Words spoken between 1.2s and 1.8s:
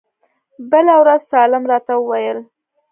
سالم